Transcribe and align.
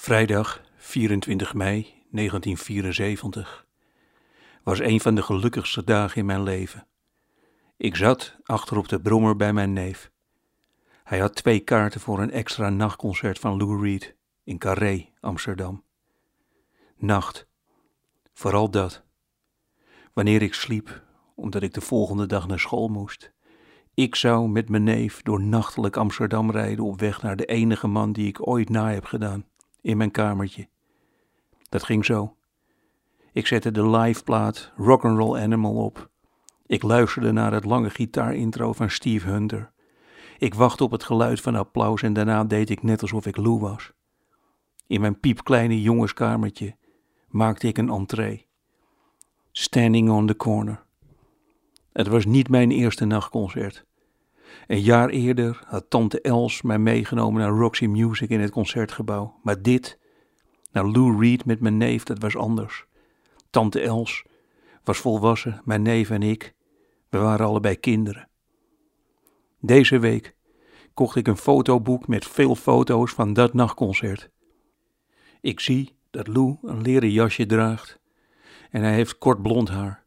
Vrijdag 0.00 0.60
24 0.76 1.54
mei 1.54 1.82
1974 2.10 3.66
was 4.62 4.78
een 4.78 5.00
van 5.00 5.14
de 5.14 5.22
gelukkigste 5.22 5.84
dagen 5.84 6.16
in 6.16 6.26
mijn 6.26 6.42
leven. 6.42 6.86
Ik 7.76 7.96
zat 7.96 8.36
achter 8.42 8.76
op 8.76 8.88
de 8.88 9.00
brommer 9.00 9.36
bij 9.36 9.52
mijn 9.52 9.72
neef. 9.72 10.10
Hij 11.04 11.18
had 11.18 11.34
twee 11.34 11.60
kaarten 11.60 12.00
voor 12.00 12.20
een 12.20 12.30
extra 12.30 12.68
nachtconcert 12.68 13.38
van 13.38 13.56
Lou 13.56 13.82
Reed 13.82 14.16
in 14.44 14.58
Carré, 14.58 15.08
Amsterdam. 15.20 15.84
Nacht, 16.96 17.46
vooral 18.32 18.70
dat. 18.70 19.02
Wanneer 20.12 20.42
ik 20.42 20.54
sliep, 20.54 21.02
omdat 21.34 21.62
ik 21.62 21.74
de 21.74 21.80
volgende 21.80 22.26
dag 22.26 22.46
naar 22.46 22.60
school 22.60 22.88
moest. 22.88 23.32
Ik 23.94 24.14
zou 24.14 24.48
met 24.48 24.68
mijn 24.68 24.84
neef 24.84 25.22
door 25.22 25.42
nachtelijk 25.42 25.96
Amsterdam 25.96 26.50
rijden 26.50 26.84
op 26.84 27.00
weg 27.00 27.22
naar 27.22 27.36
de 27.36 27.46
enige 27.46 27.86
man 27.86 28.12
die 28.12 28.26
ik 28.26 28.48
ooit 28.48 28.68
na 28.68 28.90
heb 28.92 29.04
gedaan 29.04 29.46
in 29.80 29.96
mijn 29.96 30.10
kamertje. 30.10 30.68
Dat 31.68 31.82
ging 31.82 32.04
zo. 32.04 32.36
Ik 33.32 33.46
zette 33.46 33.70
de 33.70 33.88
liveplaat 33.88 34.72
Rock'n'Roll 34.76 35.40
Animal 35.40 35.74
op. 35.74 36.10
Ik 36.66 36.82
luisterde 36.82 37.32
naar 37.32 37.52
het 37.52 37.64
lange 37.64 37.90
gitaarintro 37.90 38.72
van 38.72 38.90
Steve 38.90 39.28
Hunter. 39.28 39.72
Ik 40.38 40.54
wachtte 40.54 40.84
op 40.84 40.90
het 40.90 41.04
geluid 41.04 41.40
van 41.40 41.54
applaus 41.54 42.02
en 42.02 42.12
daarna 42.12 42.44
deed 42.44 42.70
ik 42.70 42.82
net 42.82 43.02
alsof 43.02 43.26
ik 43.26 43.36
Lou 43.36 43.58
was. 43.58 43.92
In 44.86 45.00
mijn 45.00 45.20
piepkleine 45.20 45.82
jongenskamertje 45.82 46.76
maakte 47.28 47.66
ik 47.66 47.78
een 47.78 47.90
entree. 47.90 48.46
Standing 49.52 50.10
on 50.10 50.26
the 50.26 50.36
corner. 50.36 50.86
Het 51.92 52.06
was 52.06 52.24
niet 52.24 52.48
mijn 52.48 52.70
eerste 52.70 53.04
nachtconcert. 53.04 53.84
Een 54.66 54.80
jaar 54.80 55.08
eerder 55.08 55.62
had 55.66 55.90
tante 55.90 56.20
Els 56.20 56.62
mij 56.62 56.78
meegenomen 56.78 57.40
naar 57.40 57.50
Roxy 57.50 57.86
Music 57.86 58.28
in 58.28 58.40
het 58.40 58.50
concertgebouw. 58.50 59.38
Maar 59.42 59.62
dit, 59.62 59.98
naar 60.72 60.86
Lou 60.86 61.20
Reed 61.20 61.44
met 61.44 61.60
mijn 61.60 61.76
neef, 61.76 62.02
dat 62.02 62.18
was 62.18 62.36
anders. 62.36 62.86
Tante 63.50 63.80
Els 63.80 64.24
was 64.84 64.98
volwassen, 64.98 65.60
mijn 65.64 65.82
neef 65.82 66.10
en 66.10 66.22
ik, 66.22 66.54
we 67.08 67.18
waren 67.18 67.46
allebei 67.46 67.76
kinderen. 67.76 68.28
Deze 69.60 69.98
week 69.98 70.34
kocht 70.94 71.16
ik 71.16 71.26
een 71.26 71.36
fotoboek 71.36 72.08
met 72.08 72.26
veel 72.26 72.54
foto's 72.54 73.12
van 73.12 73.32
dat 73.32 73.54
nachtconcert. 73.54 74.30
Ik 75.40 75.60
zie 75.60 75.96
dat 76.10 76.26
Lou 76.26 76.56
een 76.62 76.82
leren 76.82 77.10
jasje 77.10 77.46
draagt 77.46 78.00
en 78.70 78.82
hij 78.82 78.94
heeft 78.94 79.18
kort 79.18 79.42
blond 79.42 79.68
haar. 79.68 80.04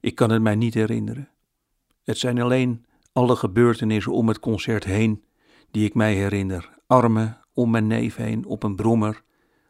Ik 0.00 0.14
kan 0.14 0.30
het 0.30 0.42
mij 0.42 0.54
niet 0.54 0.74
herinneren. 0.74 1.28
Het 2.04 2.18
zijn 2.18 2.40
alleen 2.40 2.86
alle 3.12 3.36
gebeurtenissen 3.36 4.12
om 4.12 4.28
het 4.28 4.38
concert 4.38 4.84
heen 4.84 5.24
die 5.70 5.84
ik 5.84 5.94
mij 5.94 6.14
herinner. 6.14 6.70
Armen 6.86 7.40
om 7.52 7.70
mijn 7.70 7.86
neef 7.86 8.16
heen 8.16 8.44
op 8.44 8.62
een 8.62 8.76
brommer 8.76 9.22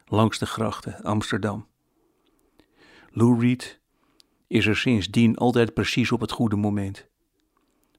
langs 0.05 0.39
de 0.39 0.45
grachten 0.45 1.01
Amsterdam. 1.01 1.67
Lou 3.09 3.39
Reed 3.39 3.81
is 4.47 4.65
er 4.65 4.75
sindsdien 4.75 5.37
altijd 5.37 5.73
precies 5.73 6.11
op 6.11 6.21
het 6.21 6.31
goede 6.31 6.55
moment. 6.55 7.07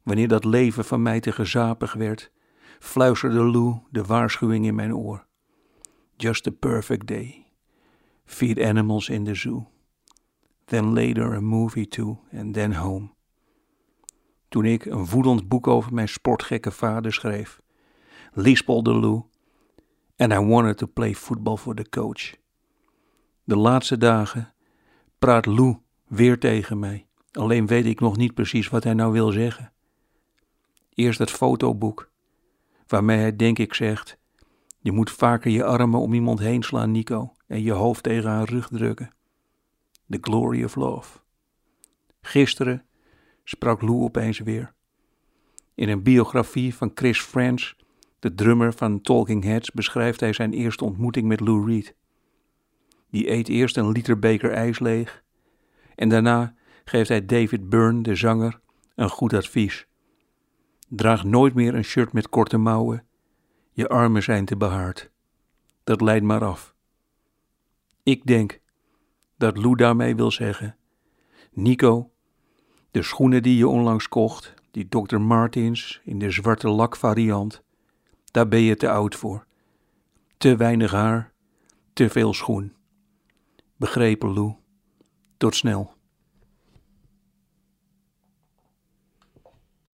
Wanneer 0.03 0.29
dat 0.29 0.45
leven 0.45 0.85
van 0.85 1.03
mij 1.03 1.21
te 1.21 1.33
gezapig 1.33 1.93
werd, 1.93 2.31
fluisterde 2.79 3.45
Lou 3.45 3.79
de 3.91 4.05
waarschuwing 4.05 4.67
in 4.67 4.75
mijn 4.75 4.95
oor. 4.95 5.27
Just 6.17 6.47
a 6.47 6.51
perfect 6.51 7.07
day. 7.07 7.47
Feed 8.25 8.61
animals 8.61 9.09
in 9.09 9.25
the 9.25 9.35
zoo. 9.35 9.69
Then 10.65 10.93
later 10.93 11.35
a 11.35 11.41
movie 11.41 11.89
too, 11.89 12.19
and 12.33 12.55
then 12.55 12.73
home 12.73 13.15
toen 14.55 14.65
ik 14.65 14.85
een 14.85 15.07
woedend 15.07 15.49
boek 15.49 15.67
over 15.67 15.95
mijn 15.95 16.09
sportgekke 16.09 16.71
vader 16.71 17.13
schreef. 17.13 17.61
Lispelde 18.33 18.95
Lou. 18.95 19.23
And 20.17 20.33
I 20.33 20.39
wanted 20.39 20.77
to 20.77 20.87
play 20.87 21.15
football 21.15 21.57
for 21.57 21.75
the 21.75 21.89
coach. 21.89 22.35
De 23.45 23.57
laatste 23.57 23.97
dagen 23.97 24.55
praat 25.19 25.47
Lou 25.47 25.77
weer 26.07 26.39
tegen 26.39 26.79
mij. 26.79 27.07
Alleen 27.33 27.67
weet 27.67 27.85
ik 27.85 28.01
nog 28.01 28.17
niet 28.17 28.35
precies 28.35 28.69
wat 28.69 28.85
hij 28.85 28.95
nou 28.95 29.13
wil 29.13 29.31
zeggen. 29.33 29.73
Eerst 30.95 31.19
het 31.19 31.31
fotoboek, 31.31 32.11
waarmee 32.87 33.19
hij 33.19 33.37
denk 33.37 33.59
ik 33.59 33.75
zegt: 33.75 34.19
Je 34.79 34.93
moet 34.93 35.11
vaker 35.11 35.51
je 35.51 35.65
armen 35.65 36.01
om 36.01 36.15
iemand 36.15 36.39
heen 36.39 36.63
slaan, 36.63 36.91
Nico, 36.91 37.35
en 37.47 37.63
je 37.63 37.73
hoofd 37.73 38.03
tegen 38.03 38.31
haar 38.31 38.49
rug 38.49 38.69
drukken. 38.69 39.15
The 40.09 40.19
glory 40.21 40.65
of 40.65 40.75
love. 40.75 41.19
Gisteren 42.21 42.85
sprak 43.45 43.83
Lou 43.83 44.03
opeens 44.03 44.39
weer. 44.39 44.75
In 45.75 45.89
een 45.89 46.03
biografie 46.03 46.75
van 46.75 46.91
Chris 46.95 47.21
French, 47.21 47.75
de 48.19 48.35
drummer 48.35 48.73
van 48.73 49.01
Talking 49.01 49.45
Heads, 49.45 49.71
beschrijft 49.71 50.21
hij 50.21 50.33
zijn 50.33 50.53
eerste 50.53 50.85
ontmoeting 50.85 51.27
met 51.27 51.41
Lou 51.41 51.67
Reed. 51.67 51.95
Die 53.11 53.31
eet 53.31 53.49
eerst 53.49 53.77
een 53.77 53.91
liter 53.91 54.19
beker 54.19 54.51
ijs 54.53 54.79
leeg 54.79 55.25
en 55.95 56.09
daarna 56.09 56.55
geeft 56.85 57.09
hij 57.09 57.27
David 57.27 57.69
Byrne, 57.69 58.03
de 58.03 58.15
zanger, 58.15 58.61
een 58.95 59.09
goed 59.09 59.33
advies. 59.33 59.87
Draag 60.89 61.25
nooit 61.25 61.55
meer 61.55 61.75
een 61.75 61.85
shirt 61.85 62.13
met 62.13 62.29
korte 62.29 62.59
mouwen. 62.59 63.07
Je 63.73 63.89
armen 63.89 64.23
zijn 64.23 64.45
te 64.45 64.57
behaard. 64.57 65.11
Dat 65.85 66.01
leidt 66.01 66.25
maar 66.25 66.45
af. 66.45 66.75
Ik 68.03 68.27
denk 68.27 68.61
dat 69.37 69.57
Lou 69.57 69.77
daarmee 69.77 70.17
wil 70.17 70.31
zeggen: 70.31 70.77
Nico, 71.53 72.11
de 72.95 73.03
schoenen 73.03 73.43
die 73.43 73.57
je 73.57 73.69
onlangs 73.69 74.09
kocht, 74.09 74.55
die 74.71 74.89
Dr. 74.89 75.21
Martins 75.21 76.01
in 76.05 76.19
de 76.19 76.31
zwarte 76.31 76.69
lak 76.69 76.97
variant, 76.97 77.63
daar 78.31 78.49
ben 78.49 78.61
je 78.61 78.77
te 78.77 78.91
oud 78.91 79.15
voor. 79.15 79.47
Te 80.37 80.57
weinig 80.57 80.91
haar, 80.91 81.33
te 81.93 82.11
veel 82.11 82.35
schoen. 82.35 82.73
Begrepen, 83.77 84.33
Lou. 84.33 84.55
Tot 85.37 85.55
snel. 85.55 85.94